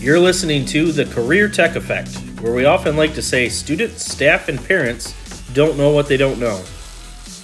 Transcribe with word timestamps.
You're 0.00 0.20
listening 0.20 0.64
to 0.66 0.92
The 0.92 1.06
Career 1.06 1.48
Tech 1.48 1.74
Effect, 1.74 2.14
where 2.40 2.54
we 2.54 2.64
often 2.66 2.96
like 2.96 3.14
to 3.14 3.22
say 3.22 3.48
students, 3.48 4.08
staff, 4.08 4.48
and 4.48 4.64
parents 4.64 5.12
don't 5.54 5.76
know 5.76 5.90
what 5.90 6.06
they 6.06 6.16
don't 6.16 6.38
know. 6.38 6.62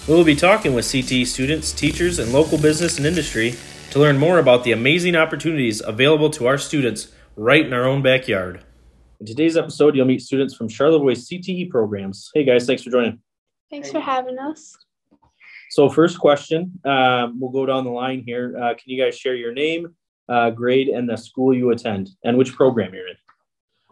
We 0.07 0.15
will 0.15 0.23
be 0.23 0.37
talking 0.37 0.73
with 0.73 0.85
CTE 0.85 1.27
students, 1.27 1.73
teachers, 1.73 2.21
and 2.21 2.33
local 2.33 2.57
business 2.57 2.97
and 2.97 3.09
industry 3.09 3.57
to 3.91 3.99
learn 3.99 4.19
more 4.19 4.39
about 4.39 4.63
the 4.63 4.71
amazing 4.71 5.17
opportunities 5.17 5.83
available 5.85 6.31
to 6.31 6.47
our 6.47 6.57
students 6.57 7.11
right 7.35 7.67
in 7.67 7.73
our 7.73 7.87
own 7.87 8.03
backyard. 8.03 8.61
In 9.19 9.27
today's 9.27 9.57
episode, 9.57 9.97
you'll 9.97 10.07
meet 10.07 10.23
students 10.23 10.55
from 10.55 10.69
Charlevoix 10.69 11.15
CTE 11.15 11.71
programs. 11.71 12.31
Hey 12.35 12.45
guys, 12.45 12.67
thanks 12.67 12.85
for 12.85 12.91
joining. 12.91 13.19
Thanks 13.69 13.91
for 13.91 13.99
having 13.99 14.39
us. 14.39 14.77
So, 15.71 15.89
first 15.89 16.21
question, 16.21 16.79
um, 16.85 17.41
we'll 17.41 17.51
go 17.51 17.67
down 17.67 17.83
the 17.83 17.91
line 17.91 18.23
here. 18.25 18.57
Uh, 18.57 18.75
can 18.75 18.85
you 18.87 19.03
guys 19.03 19.19
share 19.19 19.35
your 19.35 19.53
name, 19.53 19.97
uh, 20.29 20.51
grade, 20.51 20.89
and 20.89 21.09
the 21.09 21.17
school 21.17 21.55
you 21.55 21.71
attend, 21.71 22.11
and 22.25 22.37
which 22.37 22.55
program 22.55 22.95
you're 22.95 23.09
in? 23.09 23.17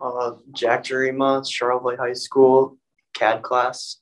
Uh, 0.00 0.32
Jack 0.52 0.84
Jarema, 0.84 1.48
Charlevoix 1.48 1.96
High 1.96 2.12
School, 2.12 2.78
CAD 3.14 3.42
class. 3.42 3.98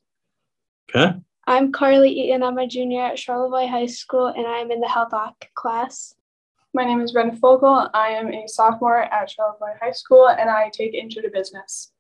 Okay. 0.95 1.15
I'm 1.47 1.73
Carly 1.73 2.11
Eaton. 2.11 2.43
I'm 2.43 2.59
a 2.59 2.67
junior 2.67 3.03
at 3.03 3.19
Charlevoix 3.19 3.67
High 3.67 3.87
School, 3.87 4.29
and 4.29 4.47
I'm 4.47 4.71
in 4.71 4.81
the 4.81 4.89
Health 4.89 5.13
Oc 5.13 5.35
class. 5.55 6.15
My 6.73 6.85
name 6.85 7.01
is 7.01 7.13
Brenda 7.13 7.37
Fogle. 7.37 7.91
I 7.93 8.09
am 8.11 8.33
a 8.33 8.47
sophomore 8.47 9.03
at 9.03 9.31
Charlevoix 9.31 9.75
High 9.81 9.93
School, 9.93 10.29
and 10.29 10.49
I 10.49 10.71
take 10.73 10.95
Intro 10.95 11.23
to 11.23 11.31
Business. 11.31 11.93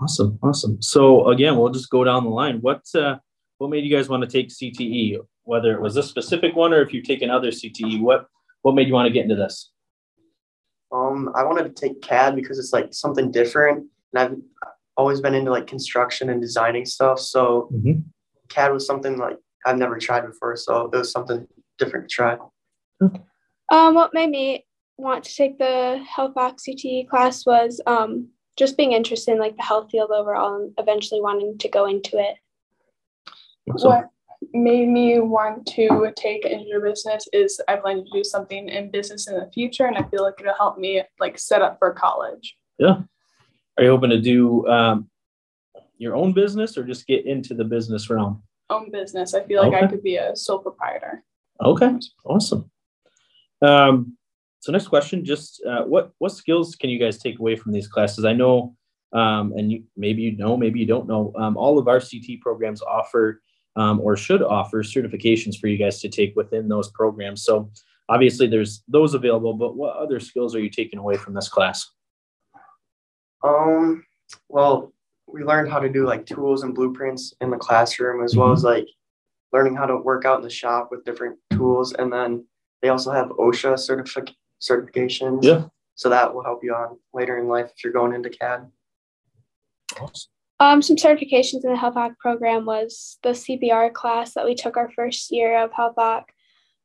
Awesome, 0.00 0.38
awesome. 0.42 0.80
So 0.80 1.28
again, 1.28 1.56
we'll 1.58 1.68
just 1.68 1.90
go 1.90 2.04
down 2.04 2.24
the 2.24 2.30
line. 2.30 2.58
What 2.62 2.82
uh, 2.94 3.18
what 3.58 3.70
made 3.70 3.84
you 3.84 3.94
guys 3.94 4.08
want 4.08 4.22
to 4.22 4.28
take 4.28 4.48
CTE? 4.48 5.18
Whether 5.42 5.74
it 5.74 5.80
was 5.82 5.98
a 5.98 6.02
specific 6.02 6.56
one 6.56 6.72
or 6.72 6.80
if 6.80 6.94
you've 6.94 7.04
taken 7.04 7.28
other 7.28 7.50
CTE, 7.50 8.00
what 8.00 8.26
what 8.64 8.74
made 8.74 8.88
you 8.88 8.94
want 8.94 9.06
to 9.06 9.12
get 9.12 9.24
into 9.24 9.36
this? 9.36 9.70
Um, 10.90 11.30
I 11.36 11.44
wanted 11.44 11.64
to 11.64 11.70
take 11.70 12.00
CAD 12.00 12.34
because 12.34 12.58
it's 12.58 12.72
like 12.72 12.94
something 12.94 13.30
different, 13.30 13.86
and 14.14 14.42
I've 14.62 14.68
always 14.96 15.20
been 15.20 15.34
into 15.34 15.50
like 15.50 15.66
construction 15.66 16.30
and 16.30 16.40
designing 16.40 16.86
stuff. 16.86 17.20
So 17.20 17.68
Mm-hmm. 17.72 18.00
CAD 18.48 18.72
was 18.72 18.86
something 18.86 19.18
like 19.18 19.38
I've 19.66 19.78
never 19.78 19.98
tried 19.98 20.26
before, 20.26 20.56
so 20.56 20.88
it 20.92 20.96
was 20.96 21.12
something 21.12 21.46
different 21.78 22.08
to 22.08 22.14
try. 22.14 22.38
Um, 23.70 23.94
what 23.94 24.14
made 24.14 24.30
me 24.30 24.64
want 24.96 25.24
to 25.24 25.34
take 25.34 25.58
the 25.58 26.02
Health 26.08 26.36
Oc 26.36 26.56
CTE 26.58 27.08
class 27.08 27.44
was 27.44 27.80
um, 27.86 28.28
just 28.56 28.76
being 28.76 28.92
interested 28.92 29.32
in 29.32 29.40
like 29.40 29.56
the 29.56 29.62
health 29.62 29.90
field 29.90 30.10
overall, 30.10 30.56
and 30.56 30.72
eventually 30.78 31.20
wanting 31.20 31.58
to 31.58 31.68
go 31.68 31.86
into 31.86 32.18
it. 32.18 32.36
So, 33.78 33.88
What 33.88 34.08
made 34.54 34.88
me 34.88 35.18
want 35.18 35.66
to 35.66 36.12
take 36.16 36.46
into 36.46 36.72
to 36.72 36.80
Business 36.80 37.26
is 37.32 37.60
I 37.68 37.76
plan 37.76 38.04
to 38.04 38.10
do 38.12 38.22
something 38.22 38.68
in 38.68 38.90
business 38.90 39.28
in 39.28 39.34
the 39.34 39.50
future, 39.52 39.86
and 39.86 39.98
I 39.98 40.04
feel 40.04 40.22
like 40.22 40.34
it'll 40.40 40.54
help 40.54 40.78
me 40.78 41.02
like 41.18 41.38
set 41.38 41.60
up 41.60 41.78
for 41.78 41.92
college. 41.92 42.56
yeah. 42.78 43.02
Are 43.76 43.82
you 43.82 43.90
hoping 43.90 44.10
to 44.10 44.20
do 44.20 44.64
um, 44.68 45.10
your 45.98 46.14
own 46.14 46.32
business 46.32 46.78
or 46.78 46.84
just 46.84 47.08
get 47.08 47.26
into 47.26 47.54
the 47.54 47.64
business 47.64 48.08
realm? 48.08 48.40
Own 48.70 48.92
business. 48.92 49.34
I 49.34 49.42
feel 49.42 49.68
like 49.68 49.74
I 49.74 49.88
could 49.88 50.02
be 50.02 50.14
a 50.16 50.36
sole 50.36 50.60
proprietor. 50.60 51.24
Okay, 51.60 51.92
awesome. 52.24 52.70
Um, 53.60 54.16
so 54.60 54.70
next 54.70 54.86
question, 54.86 55.24
just 55.24 55.60
uh, 55.66 55.82
what 55.82 56.12
what 56.18 56.30
skills 56.30 56.76
can 56.76 56.88
you 56.88 57.00
guys 57.00 57.18
take 57.18 57.40
away 57.40 57.56
from 57.56 57.72
these 57.72 57.88
classes? 57.88 58.24
I 58.24 58.32
know, 58.32 58.76
um, 59.12 59.52
and 59.56 59.72
you, 59.72 59.82
maybe 59.96 60.22
you 60.22 60.36
know, 60.36 60.56
maybe 60.56 60.78
you 60.78 60.86
don't 60.86 61.08
know. 61.08 61.32
Um, 61.36 61.56
all 61.56 61.78
of 61.78 61.88
our 61.88 61.98
CT 61.98 62.40
programs 62.40 62.80
offer 62.80 63.42
um, 63.76 64.00
or 64.00 64.16
should 64.16 64.42
offer 64.42 64.82
certifications 64.82 65.58
for 65.58 65.66
you 65.66 65.76
guys 65.76 66.00
to 66.00 66.08
take 66.08 66.34
within 66.36 66.68
those 66.68 66.90
programs. 66.90 67.44
So 67.44 67.70
obviously, 68.08 68.46
there's 68.46 68.82
those 68.88 69.14
available. 69.14 69.54
But 69.54 69.76
what 69.76 69.96
other 69.96 70.20
skills 70.20 70.54
are 70.54 70.60
you 70.60 70.70
taking 70.70 70.98
away 70.98 71.16
from 71.16 71.34
this 71.34 71.48
class? 71.48 71.90
Um, 73.42 74.04
well, 74.48 74.92
we 75.26 75.42
learned 75.42 75.70
how 75.70 75.80
to 75.80 75.88
do 75.88 76.06
like 76.06 76.26
tools 76.26 76.62
and 76.62 76.74
blueprints 76.74 77.34
in 77.40 77.50
the 77.50 77.56
classroom, 77.56 78.24
as 78.24 78.36
well 78.36 78.52
as 78.52 78.64
like 78.64 78.86
learning 79.52 79.76
how 79.76 79.86
to 79.86 79.96
work 79.96 80.24
out 80.24 80.38
in 80.38 80.42
the 80.42 80.50
shop 80.50 80.88
with 80.90 81.04
different 81.04 81.38
tools, 81.52 81.92
and 81.92 82.12
then 82.12 82.44
they 82.82 82.88
also 82.88 83.10
have 83.10 83.28
OSHA 83.28 83.74
certific- 83.74 84.34
certifications. 84.60 85.42
Yeah. 85.42 85.64
So 85.94 86.08
that 86.08 86.34
will 86.34 86.42
help 86.42 86.64
you 86.64 86.74
on 86.74 86.98
later 87.12 87.38
in 87.38 87.48
life 87.48 87.70
if 87.74 87.84
you're 87.84 87.92
going 87.92 88.12
into 88.12 88.30
CAD. 88.30 88.70
Um, 90.60 90.82
some 90.82 90.96
certifications 90.96 91.64
in 91.64 91.70
the 91.70 91.76
Health 91.76 91.96
Oc 91.96 92.18
program 92.18 92.64
was 92.64 93.18
the 93.22 93.30
CPR 93.30 93.92
class 93.92 94.34
that 94.34 94.44
we 94.44 94.54
took 94.54 94.76
our 94.76 94.90
first 94.90 95.30
year 95.30 95.62
of 95.62 95.72
Health 95.72 95.98
Oc. 95.98 96.30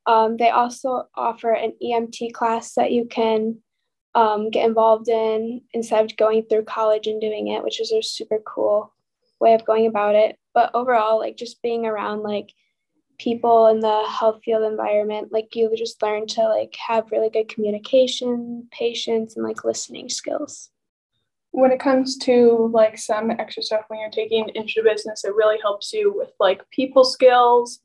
Um, 0.05 0.37
they 0.37 0.49
also 0.49 1.07
offer 1.15 1.51
an 1.51 1.73
EMT 1.83 2.33
class 2.33 2.73
that 2.73 2.91
you 2.91 3.05
can 3.05 3.59
um, 4.15 4.49
get 4.49 4.65
involved 4.65 5.07
in 5.07 5.61
instead 5.73 6.03
of 6.03 6.17
going 6.17 6.43
through 6.43 6.65
college 6.65 7.05
and 7.05 7.21
doing 7.21 7.49
it, 7.49 7.63
which 7.63 7.79
is 7.79 7.91
a 7.91 8.01
super 8.01 8.39
cool 8.45 8.91
way 9.39 9.53
of 9.53 9.65
going 9.65 9.85
about 9.85 10.15
it. 10.15 10.37
But 10.53 10.71
overall, 10.73 11.19
like 11.19 11.37
just 11.37 11.61
being 11.61 11.85
around 11.85 12.23
like 12.23 12.51
people 13.19 13.67
in 13.67 13.81
the 13.81 14.05
health 14.07 14.41
field 14.43 14.63
environment, 14.63 15.31
like 15.31 15.55
you 15.55 15.71
just 15.77 16.01
learn 16.01 16.25
to 16.27 16.47
like 16.47 16.75
have 16.87 17.11
really 17.11 17.29
good 17.29 17.49
communication, 17.49 18.67
patience, 18.71 19.35
and 19.35 19.45
like 19.45 19.63
listening 19.63 20.09
skills. 20.09 20.71
When 21.59 21.71
it 21.71 21.79
comes 21.79 22.17
to 22.19 22.69
like 22.73 22.97
some 22.97 23.31
extra 23.31 23.63
stuff 23.63 23.85
when 23.87 23.99
you're 23.99 24.09
taking 24.09 24.49
Intro 24.49 24.83
to 24.83 24.89
Business, 24.89 25.23
it 25.23 25.35
really 25.35 25.57
helps 25.61 25.91
you 25.91 26.13
with 26.15 26.31
like 26.39 26.61
people 26.71 27.03
skills. 27.03 27.79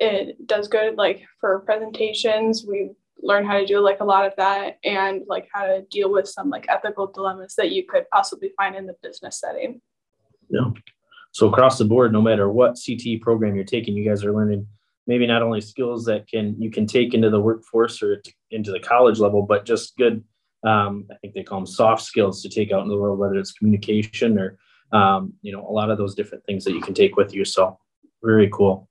It 0.00 0.46
does 0.46 0.68
good 0.68 0.96
like 0.96 1.22
for 1.40 1.60
presentations. 1.60 2.64
We 2.66 2.90
learn 3.22 3.46
how 3.46 3.58
to 3.58 3.66
do 3.66 3.80
like 3.80 4.00
a 4.00 4.04
lot 4.04 4.26
of 4.26 4.32
that 4.36 4.78
and 4.84 5.22
like 5.28 5.48
how 5.52 5.66
to 5.66 5.82
deal 5.90 6.10
with 6.10 6.26
some 6.26 6.50
like 6.50 6.66
ethical 6.68 7.06
dilemmas 7.06 7.54
that 7.56 7.70
you 7.70 7.86
could 7.86 8.04
possibly 8.12 8.52
find 8.56 8.74
in 8.74 8.86
the 8.86 8.96
business 9.02 9.38
setting. 9.38 9.80
Yeah. 10.48 10.70
So 11.32 11.48
across 11.48 11.78
the 11.78 11.84
board, 11.84 12.12
no 12.12 12.20
matter 12.20 12.50
what 12.50 12.78
CT 12.84 13.20
program 13.20 13.54
you're 13.54 13.64
taking, 13.64 13.96
you 13.96 14.08
guys 14.08 14.24
are 14.24 14.34
learning 14.34 14.66
maybe 15.06 15.26
not 15.26 15.42
only 15.42 15.60
skills 15.60 16.04
that 16.04 16.28
can 16.28 16.60
you 16.60 16.70
can 16.70 16.86
take 16.86 17.14
into 17.14 17.30
the 17.30 17.40
workforce 17.40 18.02
or 18.02 18.22
into 18.50 18.70
the 18.70 18.80
college 18.80 19.18
level, 19.18 19.42
but 19.42 19.64
just 19.64 19.96
good. 19.96 20.22
Um, 20.64 21.06
I 21.10 21.14
think 21.16 21.34
they 21.34 21.42
call 21.42 21.58
them 21.58 21.66
soft 21.66 22.02
skills 22.02 22.42
to 22.42 22.48
take 22.48 22.72
out 22.72 22.82
in 22.82 22.88
the 22.88 22.96
world, 22.96 23.18
whether 23.18 23.36
it's 23.36 23.52
communication 23.52 24.38
or 24.38 24.58
um, 24.92 25.32
you 25.42 25.52
know 25.52 25.66
a 25.66 25.72
lot 25.72 25.90
of 25.90 25.98
those 25.98 26.14
different 26.14 26.44
things 26.44 26.64
that 26.64 26.72
you 26.72 26.80
can 26.80 26.94
take 26.94 27.16
with 27.16 27.34
you. 27.34 27.44
So 27.44 27.78
very 28.22 28.48
cool. 28.52 28.88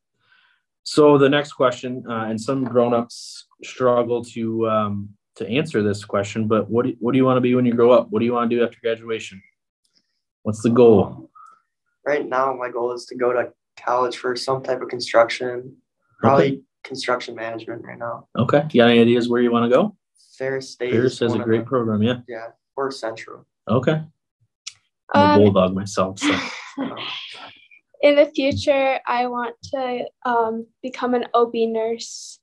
So 0.84 1.18
the 1.18 1.30
next 1.30 1.54
question, 1.54 2.04
uh, 2.10 2.26
and 2.26 2.42
some 2.42 2.64
grown-ups 2.64 3.48
struggle 3.64 4.24
to 4.26 4.70
um, 4.70 5.10
to 5.36 5.48
answer 5.48 5.82
this 5.84 6.04
question, 6.04 6.48
but 6.48 6.70
what 6.70 6.86
do, 6.86 6.96
what 7.00 7.14
do 7.14 7.18
you 7.18 7.26
want 7.26 7.38
to 7.38 7.42
be 7.42 7.56
when 7.56 7.66
you 7.66 7.74
grow 7.74 7.92
up? 7.92 8.08
What 8.10 8.20
do 8.20 8.26
you 8.26 8.34
want 8.34 8.50
to 8.50 8.56
do 8.56 8.64
after 8.64 8.78
graduation? 8.82 9.42
What's 10.44 10.62
the 10.62 10.70
goal? 10.70 11.30
Right 12.06 12.28
now, 12.28 12.54
my 12.54 12.70
goal 12.70 12.92
is 12.94 13.06
to 13.06 13.16
go 13.16 13.32
to 13.32 13.54
college 13.78 14.18
for 14.18 14.36
some 14.36 14.64
type 14.64 14.82
of 14.82 14.90
construction, 14.90 15.78
probably 16.20 16.64
construction 16.84 17.36
management 17.36 17.84
right 17.84 17.98
now. 17.98 18.28
Okay. 18.38 18.64
You 18.72 18.82
got 18.82 18.90
any 18.90 19.00
ideas 19.00 19.30
where 19.30 19.42
you 19.42 19.52
want 19.52 19.72
to 19.72 19.76
go? 19.76 19.96
Ferris 20.38 20.70
State. 20.72 20.92
Ferris 20.92 21.14
is 21.14 21.20
has 21.20 21.34
a 21.36 21.40
great 21.40 21.60
the- 21.62 21.66
program. 21.66 22.02
Yeah. 22.04 22.20
Yeah, 22.28 22.48
or 22.76 22.92
Central. 22.92 23.46
Okay. 23.70 24.02
I'm 25.14 25.30
a 25.30 25.34
Um, 25.34 25.40
bulldog 25.40 25.76
myself. 25.76 26.20
So. 26.20 26.34
In 28.04 28.16
the 28.16 28.26
future, 28.34 29.00
I 29.06 29.28
want 29.28 29.56
to 29.74 30.06
um, 30.26 30.66
become 30.82 31.14
an 31.14 31.26
OB 31.36 31.52
nurse 31.54 32.40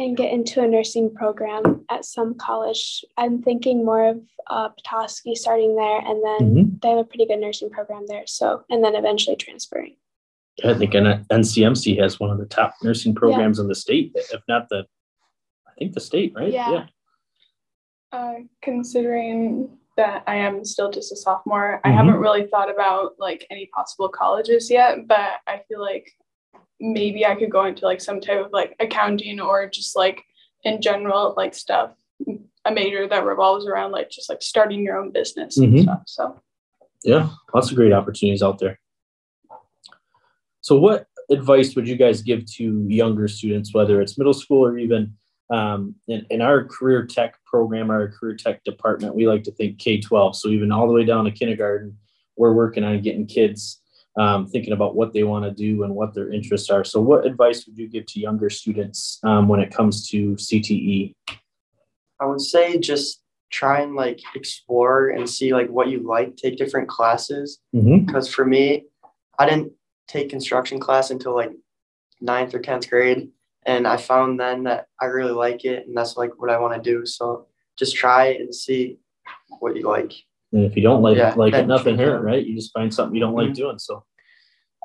and 0.00 0.16
get 0.16 0.32
into 0.32 0.60
a 0.60 0.66
nursing 0.66 1.14
program 1.14 1.84
at 1.88 2.04
some 2.04 2.34
college. 2.34 3.04
I'm 3.16 3.42
thinking 3.42 3.84
more 3.84 4.08
of 4.08 4.20
uh, 4.50 4.70
Petoskey 4.70 5.36
starting 5.36 5.76
there, 5.76 5.98
and 6.00 6.20
then 6.24 6.40
Mhm. 6.56 6.80
they 6.82 6.88
have 6.88 6.98
a 6.98 7.04
pretty 7.04 7.26
good 7.26 7.38
nursing 7.38 7.70
program 7.70 8.06
there. 8.08 8.24
So, 8.26 8.64
and 8.68 8.82
then 8.82 8.96
eventually 8.96 9.36
transferring. 9.36 9.94
I 10.64 10.74
think 10.74 10.96
N- 10.96 11.24
NCMC 11.30 11.96
has 12.00 12.18
one 12.18 12.30
of 12.30 12.38
the 12.38 12.46
top 12.46 12.74
nursing 12.82 13.14
programs 13.14 13.60
in 13.60 13.68
the 13.68 13.74
state, 13.76 14.10
if 14.16 14.40
not 14.48 14.68
the, 14.68 14.84
I 15.74 15.78
think 15.78 15.92
the 15.94 16.00
state, 16.00 16.32
right? 16.36 16.52
Yeah. 16.52 16.86
Uh, 18.12 18.34
considering 18.62 19.76
that 19.96 20.22
I 20.26 20.36
am 20.36 20.64
still 20.64 20.90
just 20.90 21.12
a 21.12 21.16
sophomore, 21.16 21.80
I 21.84 21.90
Mhm. 21.90 21.94
haven't 21.94 22.14
really 22.20 22.46
thought 22.46 22.70
about 22.70 23.14
like 23.18 23.46
any 23.50 23.66
possible 23.66 24.08
colleges 24.08 24.70
yet, 24.70 25.06
but 25.06 25.40
I 25.46 25.62
feel 25.68 25.80
like 25.80 26.10
maybe 26.80 27.26
I 27.26 27.34
could 27.34 27.50
go 27.50 27.64
into 27.64 27.84
like 27.84 28.00
some 28.00 28.20
type 28.20 28.44
of 28.44 28.52
like 28.52 28.76
accounting 28.80 29.40
or 29.40 29.68
just 29.68 29.96
like 29.96 30.22
in 30.62 30.80
general 30.80 31.34
like 31.36 31.54
stuff, 31.54 31.96
a 32.64 32.70
major 32.70 33.06
that 33.08 33.24
revolves 33.24 33.66
around 33.66 33.92
like 33.92 34.10
just 34.10 34.28
like 34.28 34.42
starting 34.42 34.82
your 34.82 34.96
own 34.98 35.10
business 35.10 35.58
Mhm. 35.58 35.64
and 35.64 35.80
stuff. 35.82 36.02
So 36.06 36.40
Yeah. 37.04 37.30
Lots 37.52 37.70
of 37.70 37.76
great 37.76 37.92
opportunities 37.92 38.42
out 38.42 38.58
there. 38.58 38.80
So, 40.62 40.78
what 40.78 41.06
advice 41.30 41.76
would 41.76 41.86
you 41.86 41.96
guys 41.96 42.22
give 42.22 42.46
to 42.52 42.86
younger 42.88 43.28
students, 43.28 43.74
whether 43.74 44.00
it's 44.00 44.16
middle 44.16 44.32
school 44.32 44.64
or 44.64 44.78
even 44.78 45.14
um, 45.50 45.94
in, 46.08 46.26
in 46.30 46.40
our 46.40 46.64
career 46.64 47.04
tech 47.04 47.36
program, 47.44 47.90
our 47.90 48.08
career 48.08 48.36
tech 48.36 48.64
department, 48.64 49.14
we 49.14 49.28
like 49.28 49.42
to 49.44 49.52
think 49.52 49.78
K 49.78 50.00
12. 50.00 50.36
So, 50.36 50.48
even 50.48 50.72
all 50.72 50.86
the 50.86 50.92
way 50.92 51.04
down 51.04 51.24
to 51.24 51.30
kindergarten, 51.30 51.96
we're 52.36 52.52
working 52.52 52.84
on 52.84 53.00
getting 53.02 53.26
kids 53.26 53.80
um, 54.18 54.46
thinking 54.46 54.72
about 54.72 54.94
what 54.94 55.12
they 55.12 55.24
want 55.24 55.44
to 55.44 55.50
do 55.50 55.82
and 55.82 55.94
what 55.94 56.14
their 56.14 56.32
interests 56.32 56.70
are. 56.70 56.84
So, 56.84 57.00
what 57.00 57.26
advice 57.26 57.66
would 57.66 57.76
you 57.76 57.88
give 57.88 58.06
to 58.06 58.20
younger 58.20 58.48
students 58.48 59.18
um, 59.24 59.48
when 59.48 59.60
it 59.60 59.74
comes 59.74 60.08
to 60.10 60.34
CTE? 60.36 61.14
I 62.20 62.26
would 62.26 62.40
say 62.40 62.78
just 62.78 63.22
try 63.50 63.80
and 63.80 63.94
like 63.94 64.20
explore 64.34 65.10
and 65.10 65.28
see 65.28 65.52
like 65.52 65.68
what 65.68 65.88
you 65.88 66.06
like, 66.06 66.36
take 66.36 66.56
different 66.56 66.88
classes. 66.88 67.60
Mm-hmm. 67.74 68.06
Because 68.06 68.32
for 68.32 68.44
me, 68.44 68.86
I 69.38 69.48
didn't 69.48 69.72
take 70.08 70.30
construction 70.30 70.80
class 70.80 71.10
until 71.10 71.34
like 71.34 71.52
ninth 72.20 72.54
or 72.54 72.60
10th 72.60 72.88
grade. 72.88 73.30
And 73.66 73.86
I 73.86 73.96
found 73.96 74.38
then 74.38 74.64
that 74.64 74.86
I 75.00 75.06
really 75.06 75.32
like 75.32 75.64
it 75.64 75.86
and 75.86 75.96
that's 75.96 76.16
like 76.16 76.32
what 76.40 76.50
I 76.50 76.58
want 76.58 76.74
to 76.74 76.90
do. 76.90 77.06
So 77.06 77.46
just 77.78 77.96
try 77.96 78.26
and 78.26 78.54
see 78.54 78.98
what 79.58 79.76
you 79.76 79.88
like. 79.88 80.12
And 80.52 80.64
if 80.64 80.76
you 80.76 80.82
don't 80.82 81.02
like 81.02 81.16
Yeah, 81.16 81.34
like 81.36 81.54
it, 81.54 81.66
nothing 81.66 81.96
change 81.96 82.00
it 82.00 82.04
hurt, 82.04 82.22
right? 82.22 82.44
You 82.44 82.54
just 82.54 82.72
find 82.72 82.92
something 82.92 83.14
you 83.14 83.20
don't 83.20 83.34
like 83.34 83.50
Mhm. 83.50 83.54
doing. 83.54 83.78
So 83.78 84.04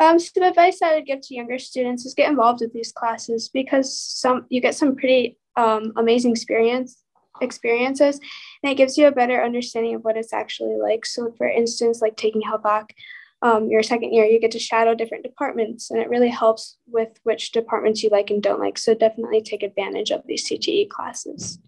Um, 0.01 0.17
some 0.17 0.43
advice 0.43 0.81
I 0.81 0.95
would 0.95 1.05
give 1.05 1.19
to 1.23 1.35
younger 1.35 1.59
students 1.59 2.05
is 2.05 2.13
get 2.13 2.29
involved 2.29 2.61
with 2.61 2.71
these 2.71 2.93
classes 2.93 3.49
because 3.49 3.93
some 3.93 4.45
you 4.49 4.61
get 4.61 4.75
some 4.75 4.95
pretty 4.95 5.37
um, 5.57 5.91
amazing 5.97 6.31
experience 6.31 7.03
experiences, 7.41 8.19
and 8.63 8.71
it 8.71 8.75
gives 8.75 8.97
you 8.97 9.07
a 9.07 9.11
better 9.11 9.43
understanding 9.43 9.95
of 9.95 10.03
what 10.03 10.17
it's 10.17 10.33
actually 10.33 10.77
like. 10.77 11.05
So, 11.05 11.33
for 11.37 11.47
instance, 11.47 12.01
like 12.01 12.15
taking 12.15 12.41
Health 12.41 12.65
Oc, 12.65 12.91
um, 13.41 13.69
your 13.69 13.83
second 13.83 14.13
year, 14.13 14.25
you 14.25 14.39
get 14.39 14.51
to 14.51 14.59
shadow 14.59 14.93
different 14.93 15.23
departments, 15.23 15.91
and 15.91 15.99
it 15.99 16.09
really 16.09 16.29
helps 16.29 16.77
with 16.87 17.09
which 17.23 17.51
departments 17.51 18.03
you 18.03 18.09
like 18.09 18.29
and 18.29 18.43
don't 18.43 18.59
like. 18.59 18.77
So, 18.77 18.93
definitely 18.93 19.41
take 19.41 19.63
advantage 19.63 20.11
of 20.11 20.23
these 20.25 20.49
CTE 20.49 20.89
classes. 20.89 21.59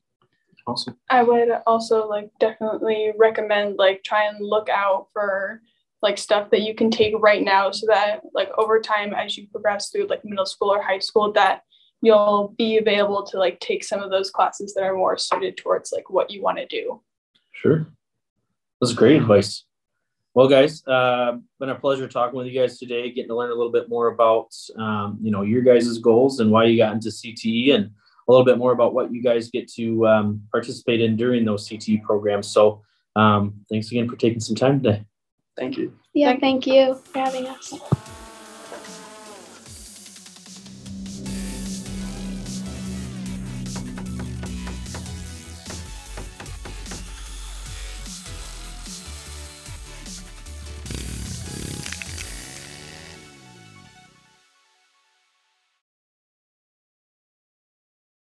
awesome. 0.68 0.98
I 1.10 1.24
would 1.24 1.50
also 1.66 2.08
like 2.08 2.30
definitely 2.40 3.14
recommend 3.18 3.78
like 3.78 4.04
try 4.04 4.28
and 4.28 4.38
look 4.46 4.70
out 4.70 5.08
for 5.14 5.62
like 6.02 6.18
stuff 6.18 6.50
that 6.52 6.62
you 6.62 6.74
can 6.74 6.90
take 6.90 7.14
right 7.20 7.44
now 7.44 7.72
so 7.72 7.86
that 7.88 8.22
like 8.34 8.50
over 8.58 8.80
time 8.80 9.14
as 9.14 9.38
you 9.38 9.48
progress 9.48 9.90
through 9.90 10.08
like 10.08 10.26
middle 10.26 10.46
school 10.46 10.74
or 10.74 10.82
high 10.82 11.00
school 11.00 11.32
that 11.34 11.62
you'll 12.02 12.54
be 12.58 12.78
available 12.78 13.24
to 13.24 13.38
like 13.38 13.60
take 13.60 13.84
some 13.84 14.02
of 14.02 14.10
those 14.10 14.32
classes 14.32 14.74
that 14.74 14.84
are 14.84 14.96
more 14.96 15.18
suited 15.18 15.58
towards 15.58 15.92
like 15.92 16.10
what 16.10 16.32
you 16.32 16.42
want 16.42 16.58
to 16.58 16.66
do. 16.66 17.02
Sure. 17.52 17.88
That's 18.80 18.94
great 18.94 19.22
advice. 19.22 19.64
Well, 20.34 20.48
guys, 20.48 20.86
uh, 20.88 21.38
been 21.60 21.70
a 21.70 21.76
pleasure 21.76 22.08
talking 22.08 22.38
with 22.38 22.48
you 22.48 22.58
guys 22.58 22.80
today, 22.80 23.12
getting 23.12 23.28
to 23.28 23.36
learn 23.36 23.52
a 23.52 23.54
little 23.56 23.72
bit 23.72 23.90
more 23.90 24.08
about, 24.08 24.48
um, 24.78 25.18
you 25.22 25.30
know, 25.30 25.42
your 25.42 25.62
guys' 25.62 25.98
goals 25.98 26.40
and 26.40 26.50
why 26.50 26.66
you 26.66 26.78
got 26.78 26.94
into 26.94 27.10
CTE 27.10 27.76
and 27.76 27.86
a 27.86 28.32
little 28.32 28.46
bit 28.46 28.58
more 28.58 28.72
about 28.72 28.94
what 28.94 29.12
you 29.12 29.22
guys 29.22 29.50
get 29.50 29.70
to 29.74 30.08
um, 30.08 30.42
participate 30.52 31.02
in 31.02 31.18
during 31.18 31.44
those 31.44 31.68
CTE 31.68 32.02
programs. 32.04 32.48
So 32.48 32.82
um, 33.18 33.56
thanks 33.70 33.92
again 33.92 34.10
for 34.10 34.16
taking 34.16 34.40
some 34.40 34.56
time 34.56 34.82
today. 34.82 35.06
Thank 35.58 35.78
you. 35.78 35.94
Yeah, 36.14 36.30
Thank- 36.30 36.42
thank 36.42 36.68
you 36.68 36.96
for 36.96 37.20
having 37.20 37.48
us. 37.48 37.74